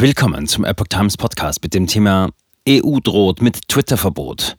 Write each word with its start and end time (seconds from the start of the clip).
Willkommen 0.00 0.46
zum 0.46 0.64
Epoch 0.64 0.86
Times 0.86 1.16
Podcast 1.16 1.60
mit 1.60 1.74
dem 1.74 1.88
Thema 1.88 2.30
EU 2.68 3.00
droht 3.00 3.42
mit 3.42 3.66
Twitter-Verbot. 3.66 4.56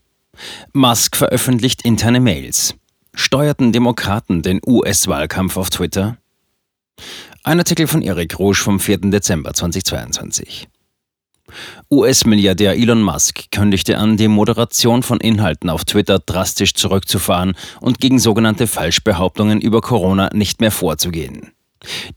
Musk 0.74 1.16
veröffentlicht 1.16 1.84
interne 1.84 2.20
Mails. 2.20 2.76
Steuerten 3.14 3.72
Demokraten 3.72 4.42
den 4.42 4.60
US-Wahlkampf 4.68 5.56
auf 5.56 5.70
Twitter? 5.70 6.18
Ein 7.46 7.58
Artikel 7.58 7.88
von 7.88 8.02
Eric 8.02 8.38
Rouge 8.38 8.60
vom 8.60 8.82
4. 8.82 8.98
Dezember 9.12 9.54
2022. 9.54 10.68
US-Milliardär 11.90 12.76
Elon 12.76 13.02
Musk 13.02 13.50
kündigte 13.50 13.98
an, 13.98 14.18
die 14.18 14.28
Moderation 14.28 15.04
von 15.04 15.22
Inhalten 15.22 15.70
auf 15.70 15.86
Twitter 15.86 16.20
drastisch 16.20 16.74
zurückzufahren 16.74 17.56
und 17.80 18.02
gegen 18.02 18.20
sogenannte 18.20 18.68
Falschbehauptungen 18.68 19.62
über 19.62 19.80
Corona 19.80 20.30
nicht 20.34 20.60
mehr 20.60 20.72
vorzugehen. 20.72 21.54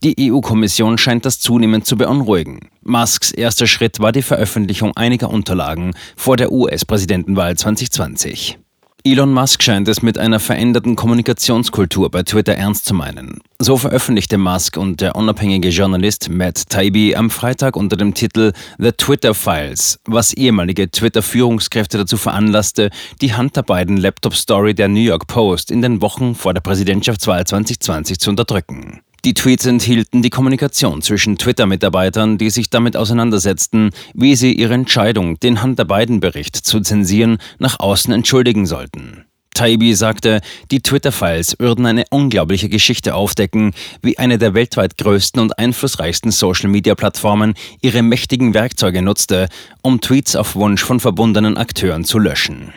Die 0.03 0.31
EU-Kommission 0.31 0.97
scheint 0.97 1.25
das 1.25 1.39
zunehmend 1.39 1.85
zu 1.85 1.97
beunruhigen. 1.97 2.69
Musks 2.81 3.31
erster 3.31 3.67
Schritt 3.67 3.99
war 3.99 4.11
die 4.11 4.21
Veröffentlichung 4.21 4.95
einiger 4.95 5.29
Unterlagen 5.29 5.93
vor 6.15 6.37
der 6.37 6.51
US-Präsidentenwahl 6.51 7.55
2020. 7.55 8.59
Elon 9.05 9.33
Musk 9.33 9.61
scheint 9.61 9.89
es 9.89 10.01
mit 10.01 10.17
einer 10.17 10.39
veränderten 10.39 10.95
Kommunikationskultur 10.95 12.09
bei 12.09 12.23
Twitter 12.23 12.55
ernst 12.55 12.85
zu 12.85 12.93
meinen. 12.93 13.41
So 13.59 13.75
veröffentlichte 13.75 14.37
Musk 14.37 14.77
und 14.77 15.01
der 15.01 15.17
unabhängige 15.17 15.67
Journalist 15.67 16.29
Matt 16.29 16.69
Taibbi 16.69 17.13
am 17.13 17.29
Freitag 17.29 17.75
unter 17.75 17.97
dem 17.97 18.13
Titel 18.13 18.53
The 18.77 18.93
Twitter 18.93 19.33
Files, 19.33 19.99
was 20.05 20.33
ehemalige 20.33 20.89
Twitter-Führungskräfte 20.89 21.97
dazu 21.97 22.15
veranlasste, 22.15 22.91
die 23.21 23.35
Hunter 23.35 23.63
Biden 23.63 23.97
Laptop-Story 23.97 24.73
der 24.73 24.87
New 24.87 25.01
York 25.01 25.27
Post 25.27 25.69
in 25.69 25.81
den 25.81 26.01
Wochen 26.01 26.33
vor 26.33 26.53
der 26.53 26.61
Präsidentschaftswahl 26.61 27.45
2020 27.45 28.19
zu 28.19 28.29
unterdrücken. 28.29 29.01
Die 29.25 29.33
Tweets 29.33 29.65
enthielten 29.65 30.21
die 30.21 30.29
Kommunikation 30.29 31.01
zwischen 31.01 31.37
Twitter-Mitarbeitern, 31.37 32.37
die 32.37 32.49
sich 32.49 32.69
damit 32.69 32.97
auseinandersetzten, 32.97 33.91
wie 34.13 34.35
sie 34.35 34.51
ihre 34.51 34.73
Entscheidung, 34.73 35.39
den 35.39 35.63
Hunter 35.63 35.85
Biden-Bericht 35.85 36.57
zu 36.57 36.81
zensieren, 36.81 37.37
nach 37.57 37.79
außen 37.79 38.13
entschuldigen 38.13 38.65
sollten. 38.65 39.23
Taibi 39.53 39.93
sagte, 39.93 40.41
die 40.71 40.81
Twitter-Files 40.81 41.55
würden 41.59 41.85
eine 41.85 42.03
unglaubliche 42.09 42.67
Geschichte 42.67 43.15
aufdecken, 43.15 43.73
wie 44.01 44.17
eine 44.17 44.37
der 44.37 44.55
weltweit 44.55 44.97
größten 44.97 45.41
und 45.41 45.57
einflussreichsten 45.57 46.31
Social-Media-Plattformen 46.31 47.53
ihre 47.81 48.01
mächtigen 48.01 48.53
Werkzeuge 48.53 49.01
nutzte, 49.01 49.47
um 49.81 50.01
Tweets 50.01 50.35
auf 50.35 50.55
Wunsch 50.55 50.83
von 50.83 50.99
verbundenen 50.99 51.55
Akteuren 51.55 52.03
zu 52.03 52.19
löschen. 52.19 52.73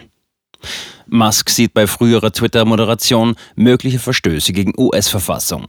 Musk 1.08 1.50
sieht 1.50 1.74
bei 1.74 1.88
früherer 1.88 2.30
Twitter-Moderation 2.30 3.34
mögliche 3.56 3.98
Verstöße 3.98 4.52
gegen 4.52 4.74
US-Verfassung. 4.76 5.66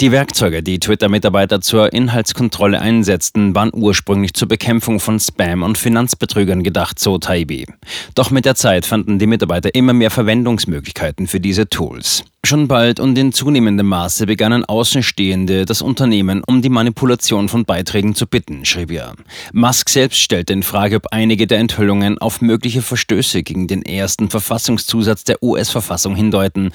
Die 0.00 0.10
Werkzeuge, 0.10 0.62
die 0.62 0.80
Twitter-Mitarbeiter 0.80 1.60
zur 1.60 1.92
Inhaltskontrolle 1.92 2.80
einsetzten, 2.80 3.54
waren 3.54 3.70
ursprünglich 3.72 4.34
zur 4.34 4.48
Bekämpfung 4.48 4.98
von 4.98 5.20
Spam 5.20 5.62
und 5.62 5.78
Finanzbetrügern 5.78 6.62
gedacht, 6.62 6.98
so 6.98 7.18
Taibi. 7.18 7.66
Doch 8.14 8.30
mit 8.30 8.44
der 8.44 8.56
Zeit 8.56 8.86
fanden 8.86 9.18
die 9.18 9.26
Mitarbeiter 9.26 9.74
immer 9.74 9.92
mehr 9.92 10.10
Verwendungsmöglichkeiten 10.10 11.26
für 11.26 11.40
diese 11.40 11.68
Tools. 11.68 12.24
Schon 12.44 12.66
bald 12.66 12.98
und 12.98 13.16
in 13.16 13.32
zunehmendem 13.32 13.86
Maße 13.86 14.26
begannen 14.26 14.64
Außenstehende 14.64 15.64
das 15.64 15.80
Unternehmen 15.80 16.42
um 16.44 16.60
die 16.60 16.68
Manipulation 16.68 17.48
von 17.48 17.64
Beiträgen 17.64 18.16
zu 18.16 18.26
bitten, 18.26 18.64
schrieb 18.64 18.90
er. 18.90 19.14
Musk 19.52 19.88
selbst 19.88 20.18
stellte 20.18 20.52
in 20.52 20.64
Frage, 20.64 20.96
ob 20.96 21.06
einige 21.12 21.46
der 21.46 21.60
Enthüllungen 21.60 22.18
auf 22.18 22.40
mögliche 22.40 22.82
Verstöße 22.82 23.44
gegen 23.44 23.68
den 23.68 23.82
ersten 23.82 24.28
Verfassungszusatz 24.28 25.22
der 25.22 25.40
US-Verfassung 25.40 26.16
hindeuten. 26.16 26.72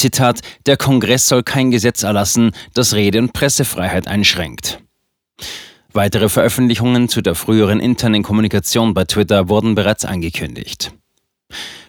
Zitat, 0.00 0.40
der 0.64 0.78
Kongress 0.78 1.28
soll 1.28 1.42
kein 1.42 1.70
Gesetz 1.70 2.02
erlassen, 2.02 2.52
das 2.72 2.94
Rede- 2.94 3.18
und 3.18 3.34
Pressefreiheit 3.34 4.08
einschränkt. 4.08 4.82
Weitere 5.92 6.30
Veröffentlichungen 6.30 7.10
zu 7.10 7.20
der 7.20 7.34
früheren 7.34 7.80
internen 7.80 8.22
Kommunikation 8.22 8.94
bei 8.94 9.04
Twitter 9.04 9.50
wurden 9.50 9.74
bereits 9.74 10.06
angekündigt. 10.06 10.92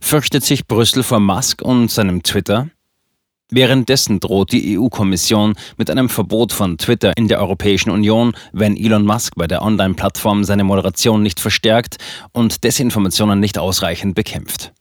Fürchtet 0.01 0.43
sich 0.43 0.67
Brüssel 0.67 1.03
vor 1.03 1.21
Musk 1.21 1.61
und 1.61 1.89
seinem 1.89 2.21
Twitter? 2.21 2.69
Währenddessen 3.53 4.21
droht 4.21 4.53
die 4.53 4.79
EU-Kommission 4.79 5.55
mit 5.75 5.89
einem 5.89 6.07
Verbot 6.07 6.53
von 6.53 6.77
Twitter 6.77 7.11
in 7.17 7.27
der 7.27 7.41
Europäischen 7.41 7.89
Union, 7.89 8.33
wenn 8.53 8.77
Elon 8.77 9.05
Musk 9.05 9.33
bei 9.35 9.45
der 9.45 9.61
Online-Plattform 9.61 10.45
seine 10.45 10.63
Moderation 10.63 11.21
nicht 11.21 11.41
verstärkt 11.41 11.97
und 12.31 12.63
Desinformationen 12.63 13.41
nicht 13.41 13.57
ausreichend 13.57 14.15
bekämpft. 14.15 14.71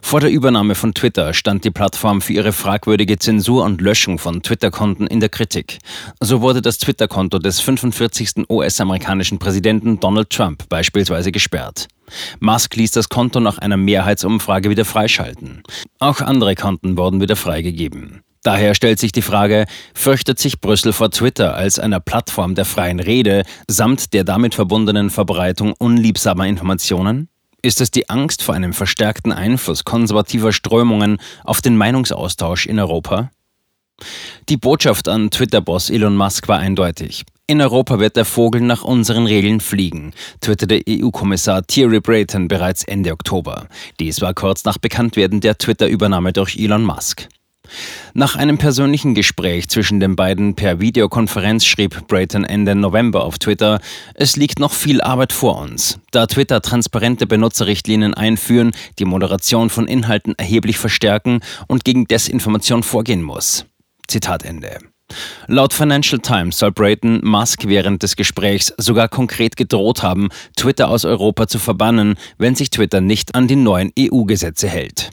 Vor 0.00 0.20
der 0.20 0.30
Übernahme 0.30 0.76
von 0.76 0.94
Twitter 0.94 1.34
stand 1.34 1.64
die 1.64 1.72
Plattform 1.72 2.20
für 2.20 2.32
ihre 2.32 2.52
fragwürdige 2.52 3.18
Zensur 3.18 3.64
und 3.64 3.80
Löschung 3.80 4.18
von 4.18 4.42
Twitter-Konten 4.42 5.08
in 5.08 5.18
der 5.18 5.28
Kritik. 5.28 5.78
So 6.20 6.40
wurde 6.40 6.62
das 6.62 6.78
Twitter-Konto 6.78 7.40
des 7.40 7.58
45. 7.58 8.48
US-amerikanischen 8.48 9.40
Präsidenten 9.40 9.98
Donald 9.98 10.30
Trump 10.30 10.68
beispielsweise 10.68 11.32
gesperrt. 11.32 11.88
Musk 12.40 12.76
ließ 12.76 12.92
das 12.92 13.08
Konto 13.08 13.40
nach 13.40 13.58
einer 13.58 13.76
Mehrheitsumfrage 13.76 14.70
wieder 14.70 14.84
freischalten. 14.84 15.62
Auch 15.98 16.20
andere 16.20 16.54
Konten 16.54 16.96
wurden 16.96 17.20
wieder 17.20 17.36
freigegeben. 17.36 18.22
Daher 18.42 18.74
stellt 18.74 18.98
sich 18.98 19.12
die 19.12 19.22
Frage, 19.22 19.66
fürchtet 19.94 20.38
sich 20.38 20.60
Brüssel 20.60 20.94
vor 20.94 21.10
Twitter 21.10 21.54
als 21.54 21.78
einer 21.78 22.00
Plattform 22.00 22.54
der 22.54 22.64
freien 22.64 22.98
Rede 22.98 23.42
samt 23.68 24.14
der 24.14 24.24
damit 24.24 24.54
verbundenen 24.54 25.10
Verbreitung 25.10 25.74
unliebsamer 25.74 26.46
Informationen? 26.46 27.28
Ist 27.62 27.82
es 27.82 27.90
die 27.90 28.08
Angst 28.08 28.42
vor 28.42 28.54
einem 28.54 28.72
verstärkten 28.72 29.32
Einfluss 29.32 29.84
konservativer 29.84 30.52
Strömungen 30.52 31.18
auf 31.44 31.60
den 31.60 31.76
Meinungsaustausch 31.76 32.64
in 32.64 32.78
Europa? 32.78 33.30
Die 34.48 34.56
Botschaft 34.56 35.08
an 35.08 35.30
Twitter-Boss 35.30 35.90
Elon 35.90 36.16
Musk 36.16 36.48
war 36.48 36.58
eindeutig. 36.58 37.24
In 37.50 37.60
Europa 37.60 37.98
wird 37.98 38.14
der 38.14 38.24
Vogel 38.24 38.60
nach 38.60 38.84
unseren 38.84 39.26
Regeln 39.26 39.58
fliegen, 39.58 40.12
twitterte 40.40 40.82
EU-Kommissar 40.88 41.66
Thierry 41.66 41.98
Brayton 41.98 42.46
bereits 42.46 42.84
Ende 42.84 43.10
Oktober. 43.10 43.66
Dies 43.98 44.20
war 44.20 44.34
kurz 44.34 44.64
nach 44.64 44.78
Bekanntwerden 44.78 45.40
der 45.40 45.58
Twitter-Übernahme 45.58 46.32
durch 46.32 46.56
Elon 46.56 46.84
Musk. 46.84 47.26
Nach 48.14 48.36
einem 48.36 48.56
persönlichen 48.56 49.16
Gespräch 49.16 49.68
zwischen 49.68 49.98
den 49.98 50.14
beiden 50.14 50.54
per 50.54 50.78
Videokonferenz 50.78 51.64
schrieb 51.64 52.06
Brayton 52.06 52.44
Ende 52.44 52.76
November 52.76 53.24
auf 53.24 53.40
Twitter, 53.40 53.80
es 54.14 54.36
liegt 54.36 54.60
noch 54.60 54.72
viel 54.72 55.00
Arbeit 55.00 55.32
vor 55.32 55.58
uns, 55.60 55.98
da 56.12 56.28
Twitter 56.28 56.62
transparente 56.62 57.26
Benutzerrichtlinien 57.26 58.14
einführen, 58.14 58.70
die 59.00 59.06
Moderation 59.06 59.70
von 59.70 59.88
Inhalten 59.88 60.38
erheblich 60.38 60.78
verstärken 60.78 61.40
und 61.66 61.84
gegen 61.84 62.06
Desinformation 62.06 62.84
vorgehen 62.84 63.24
muss. 63.24 63.64
Zitat 64.06 64.44
Ende. 64.44 64.89
Laut 65.46 65.72
Financial 65.72 66.20
Times 66.20 66.58
soll 66.58 66.72
Brayton 66.72 67.20
Musk 67.22 67.66
während 67.66 68.02
des 68.02 68.16
Gesprächs 68.16 68.72
sogar 68.76 69.08
konkret 69.08 69.56
gedroht 69.56 70.02
haben, 70.02 70.28
Twitter 70.56 70.88
aus 70.88 71.04
Europa 71.04 71.46
zu 71.46 71.58
verbannen, 71.58 72.14
wenn 72.38 72.54
sich 72.54 72.70
Twitter 72.70 73.00
nicht 73.00 73.34
an 73.34 73.48
die 73.48 73.56
neuen 73.56 73.92
EU-Gesetze 73.98 74.68
hält. 74.68 75.10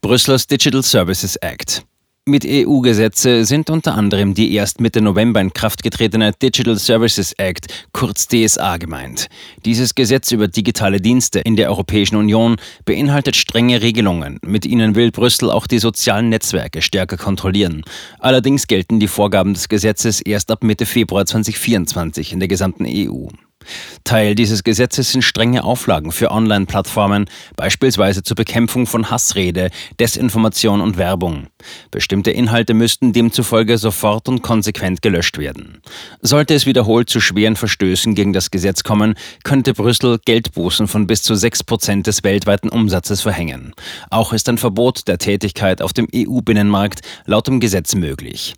Brüssels 0.00 0.46
Digital 0.46 0.82
Services 0.82 1.36
Act. 1.36 1.84
Mit 2.24 2.46
EU-Gesetze 2.46 3.44
sind 3.44 3.68
unter 3.68 3.96
anderem 3.96 4.32
die 4.34 4.54
erst 4.54 4.80
Mitte 4.80 5.00
November 5.00 5.40
in 5.40 5.52
Kraft 5.52 5.82
getretene 5.82 6.30
Digital 6.30 6.78
Services 6.78 7.32
Act, 7.32 7.66
kurz 7.92 8.28
DSA, 8.28 8.76
gemeint. 8.76 9.26
Dieses 9.64 9.96
Gesetz 9.96 10.30
über 10.30 10.46
digitale 10.46 11.00
Dienste 11.00 11.40
in 11.40 11.56
der 11.56 11.68
Europäischen 11.68 12.14
Union 12.14 12.58
beinhaltet 12.84 13.34
strenge 13.34 13.82
Regelungen. 13.82 14.38
Mit 14.46 14.64
ihnen 14.64 14.94
will 14.94 15.10
Brüssel 15.10 15.50
auch 15.50 15.66
die 15.66 15.80
sozialen 15.80 16.28
Netzwerke 16.28 16.80
stärker 16.80 17.16
kontrollieren. 17.16 17.82
Allerdings 18.20 18.68
gelten 18.68 19.00
die 19.00 19.08
Vorgaben 19.08 19.54
des 19.54 19.68
Gesetzes 19.68 20.20
erst 20.20 20.52
ab 20.52 20.62
Mitte 20.62 20.86
Februar 20.86 21.26
2024 21.26 22.32
in 22.32 22.38
der 22.38 22.46
gesamten 22.46 22.86
EU. 22.86 23.26
Teil 24.04 24.34
dieses 24.34 24.64
Gesetzes 24.64 25.12
sind 25.12 25.22
strenge 25.22 25.64
Auflagen 25.64 26.12
für 26.12 26.30
Online-Plattformen, 26.30 27.26
beispielsweise 27.56 28.22
zur 28.22 28.36
Bekämpfung 28.36 28.86
von 28.86 29.10
Hassrede, 29.10 29.70
Desinformation 30.00 30.80
und 30.80 30.96
Werbung. 30.96 31.46
Bestimmte 31.90 32.30
Inhalte 32.30 32.74
müssten 32.74 33.12
demzufolge 33.12 33.78
sofort 33.78 34.28
und 34.28 34.42
konsequent 34.42 35.02
gelöscht 35.02 35.38
werden. 35.38 35.80
Sollte 36.20 36.54
es 36.54 36.66
wiederholt 36.66 37.08
zu 37.08 37.20
schweren 37.20 37.56
Verstößen 37.56 38.14
gegen 38.14 38.32
das 38.32 38.50
Gesetz 38.50 38.82
kommen, 38.82 39.14
könnte 39.44 39.74
Brüssel 39.74 40.18
Geldbußen 40.24 40.88
von 40.88 41.06
bis 41.06 41.22
zu 41.22 41.34
6 41.34 41.64
Prozent 41.64 42.06
des 42.06 42.24
weltweiten 42.24 42.68
Umsatzes 42.68 43.20
verhängen. 43.20 43.72
Auch 44.10 44.32
ist 44.32 44.48
ein 44.48 44.58
Verbot 44.58 45.08
der 45.08 45.18
Tätigkeit 45.18 45.82
auf 45.82 45.92
dem 45.92 46.08
EU-Binnenmarkt 46.14 47.00
laut 47.26 47.46
dem 47.46 47.60
Gesetz 47.60 47.94
möglich. 47.94 48.54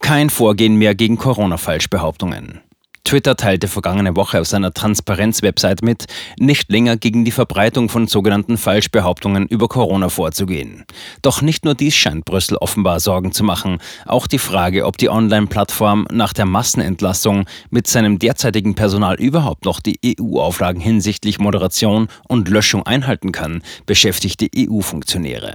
Kein 0.00 0.30
Vorgehen 0.30 0.76
mehr 0.76 0.94
gegen 0.94 1.18
Corona-Falschbehauptungen. 1.18 2.60
Twitter 3.08 3.36
teilte 3.36 3.68
vergangene 3.68 4.16
Woche 4.16 4.38
auf 4.38 4.46
seiner 4.46 4.74
Transparenz-Website 4.74 5.80
mit, 5.80 6.04
nicht 6.38 6.70
länger 6.70 6.98
gegen 6.98 7.24
die 7.24 7.30
Verbreitung 7.30 7.88
von 7.88 8.06
sogenannten 8.06 8.58
Falschbehauptungen 8.58 9.46
über 9.46 9.66
Corona 9.66 10.10
vorzugehen. 10.10 10.84
Doch 11.22 11.40
nicht 11.40 11.64
nur 11.64 11.74
dies 11.74 11.94
scheint 11.94 12.26
Brüssel 12.26 12.58
offenbar 12.58 13.00
Sorgen 13.00 13.32
zu 13.32 13.44
machen. 13.44 13.78
Auch 14.04 14.26
die 14.26 14.38
Frage, 14.38 14.84
ob 14.84 14.98
die 14.98 15.08
Online-Plattform 15.08 16.06
nach 16.12 16.34
der 16.34 16.44
Massenentlassung 16.44 17.46
mit 17.70 17.86
seinem 17.86 18.18
derzeitigen 18.18 18.74
Personal 18.74 19.14
überhaupt 19.14 19.64
noch 19.64 19.80
die 19.80 19.98
EU-Auflagen 20.04 20.82
hinsichtlich 20.82 21.38
Moderation 21.38 22.08
und 22.28 22.50
Löschung 22.50 22.84
einhalten 22.84 23.32
kann, 23.32 23.62
beschäftigt 23.86 24.42
die 24.42 24.68
EU-Funktionäre. 24.68 25.54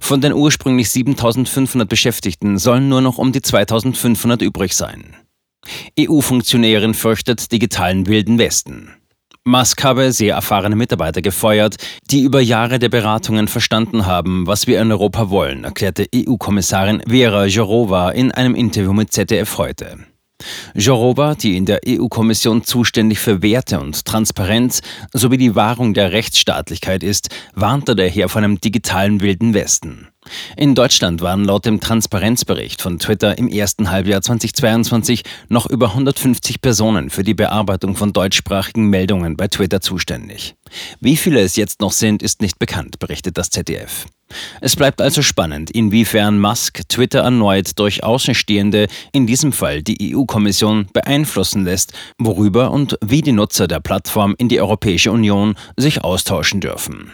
Von 0.00 0.20
den 0.20 0.32
ursprünglich 0.32 0.90
7500 0.90 1.88
Beschäftigten 1.88 2.56
sollen 2.58 2.88
nur 2.88 3.00
noch 3.00 3.18
um 3.18 3.32
die 3.32 3.42
2500 3.42 4.42
übrig 4.42 4.76
sein. 4.76 5.16
EU-Funktionärin 5.98 6.94
fürchtet 6.94 7.52
digitalen 7.52 8.06
Wilden 8.06 8.38
Westen. 8.38 8.90
Musk 9.44 9.82
habe 9.82 10.12
sehr 10.12 10.36
erfahrene 10.36 10.76
Mitarbeiter 10.76 11.20
gefeuert, 11.20 11.76
die 12.10 12.22
über 12.22 12.40
Jahre 12.40 12.78
der 12.78 12.88
Beratungen 12.88 13.48
verstanden 13.48 14.06
haben, 14.06 14.46
was 14.46 14.68
wir 14.68 14.80
in 14.80 14.92
Europa 14.92 15.30
wollen, 15.30 15.64
erklärte 15.64 16.06
EU-Kommissarin 16.14 17.02
Vera 17.08 17.46
Jourova 17.46 18.10
in 18.10 18.30
einem 18.30 18.54
Interview 18.54 18.92
mit 18.92 19.12
ZDF 19.12 19.58
heute. 19.58 19.98
Jourova, 20.74 21.34
die 21.34 21.56
in 21.56 21.66
der 21.66 21.80
EU-Kommission 21.86 22.64
zuständig 22.64 23.18
für 23.18 23.42
Werte 23.42 23.80
und 23.80 24.04
Transparenz 24.04 24.80
sowie 25.12 25.38
die 25.38 25.54
Wahrung 25.54 25.94
der 25.94 26.12
Rechtsstaatlichkeit 26.12 27.02
ist, 27.02 27.28
warnte 27.54 27.96
daher 27.96 28.28
vor 28.28 28.42
einem 28.42 28.60
digitalen 28.60 29.20
Wilden 29.20 29.54
Westen. 29.54 30.08
In 30.56 30.74
Deutschland 30.74 31.20
waren 31.20 31.44
laut 31.44 31.66
dem 31.66 31.80
Transparenzbericht 31.80 32.80
von 32.80 32.98
Twitter 32.98 33.38
im 33.38 33.48
ersten 33.48 33.90
Halbjahr 33.90 34.22
2022 34.22 35.22
noch 35.48 35.66
über 35.66 35.88
150 35.88 36.60
Personen 36.60 37.10
für 37.10 37.24
die 37.24 37.34
Bearbeitung 37.34 37.96
von 37.96 38.12
deutschsprachigen 38.12 38.88
Meldungen 38.88 39.36
bei 39.36 39.48
Twitter 39.48 39.80
zuständig. 39.80 40.54
Wie 41.00 41.16
viele 41.16 41.40
es 41.40 41.56
jetzt 41.56 41.80
noch 41.80 41.92
sind, 41.92 42.22
ist 42.22 42.40
nicht 42.40 42.58
bekannt, 42.58 42.98
berichtet 42.98 43.36
das 43.36 43.50
ZDF. 43.50 44.06
Es 44.60 44.76
bleibt 44.76 45.02
also 45.02 45.20
spannend, 45.20 45.70
inwiefern 45.70 46.38
Musk 46.38 46.88
Twitter 46.88 47.20
erneut 47.20 47.78
durch 47.78 48.02
Außenstehende, 48.02 48.86
in 49.12 49.26
diesem 49.26 49.52
Fall 49.52 49.82
die 49.82 50.14
EU-Kommission, 50.14 50.86
beeinflussen 50.92 51.64
lässt, 51.64 51.92
worüber 52.18 52.70
und 52.70 52.96
wie 53.04 53.20
die 53.20 53.32
Nutzer 53.32 53.68
der 53.68 53.80
Plattform 53.80 54.34
in 54.38 54.48
die 54.48 54.60
Europäische 54.60 55.12
Union 55.12 55.56
sich 55.76 56.02
austauschen 56.02 56.60
dürfen. 56.60 57.12